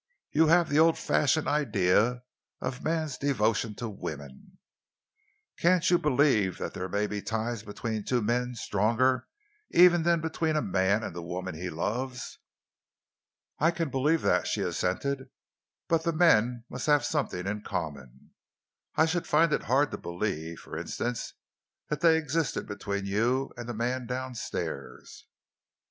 "You 0.31 0.47
have 0.47 0.69
the 0.69 0.79
old 0.79 0.97
fashioned 0.97 1.47
idea 1.47 2.23
of 2.59 2.83
man's 2.83 3.19
devotion 3.19 3.75
to 3.75 3.87
woman. 3.87 4.57
Can't 5.59 5.87
you 5.91 5.99
believe 5.99 6.57
that 6.57 6.73
there 6.73 6.89
may 6.89 7.05
be 7.05 7.21
ties 7.21 7.61
between 7.61 8.03
two 8.03 8.19
men 8.23 8.55
stronger 8.55 9.27
even 9.69 10.01
than 10.01 10.19
between 10.19 10.55
a 10.55 10.61
man 10.63 11.03
and 11.03 11.15
the 11.15 11.21
woman 11.21 11.53
he 11.53 11.69
loves?" 11.69 12.39
"I 13.59 13.69
can 13.69 13.91
believe 13.91 14.23
that," 14.23 14.47
she 14.47 14.61
assented, 14.61 15.29
"but 15.87 16.03
the 16.03 16.13
men 16.13 16.65
must 16.67 16.87
have 16.87 17.05
something 17.05 17.45
in 17.45 17.61
common. 17.61 18.31
I 18.95 19.05
should 19.05 19.27
find 19.27 19.53
it 19.53 19.65
hard 19.65 19.91
to 19.91 19.99
believe, 19.99 20.61
for 20.61 20.79
instance, 20.79 21.33
that 21.89 22.01
they 22.01 22.17
existed 22.17 22.65
between 22.65 23.05
you 23.05 23.53
and 23.55 23.69
the 23.69 23.75
man 23.75 24.07
downstairs." 24.07 25.27